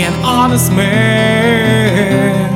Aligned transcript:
honest 0.00 0.72
man. 0.72 2.50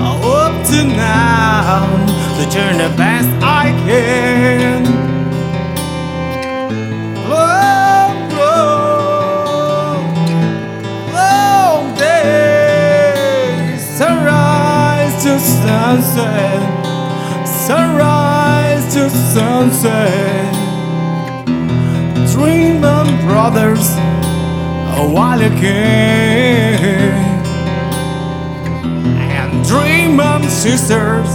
Up 0.00 0.66
to 0.66 0.84
now, 0.84 1.86
to 2.36 2.50
turn 2.50 2.78
the 2.78 2.94
best 2.96 3.28
I 3.42 3.72
can. 3.86 4.84
Long 7.28 8.30
road, 8.38 10.04
long 11.12 11.94
days, 11.96 13.80
sunrise 13.98 15.22
to 15.24 15.40
sunset, 15.40 16.62
sunrise 17.46 18.94
to 18.94 19.10
sunset. 19.10 20.54
Dream 22.32 22.84
on 22.84 23.06
brothers 23.26 24.05
a 24.96 25.06
while 25.06 25.40
again. 25.40 27.12
And 29.18 29.64
dream 29.64 30.20
on 30.20 30.42
sisters, 30.44 31.28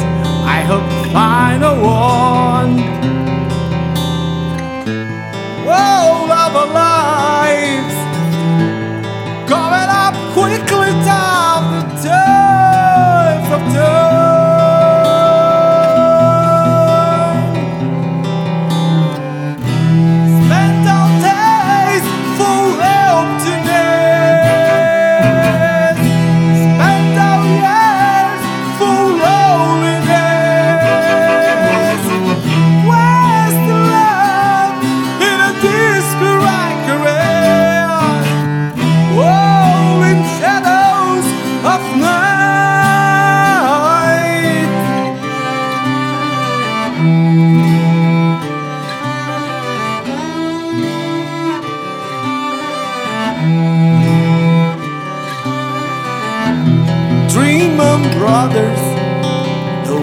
I 0.57 0.61
hope 0.61 0.87
find 1.13 1.63
a 1.63 1.75
one. 1.79 3.30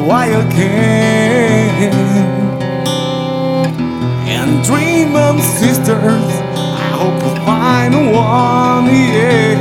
Wild 0.08 0.50
can. 0.50 1.92
And 4.36 4.64
dream 4.64 5.14
on 5.14 5.38
sisters, 5.38 6.30
I 6.56 6.88
hope 7.00 7.18
to 7.24 7.30
find 7.44 7.94
one, 8.10 8.86
yeah. 8.86 9.57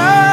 night. 0.00 0.30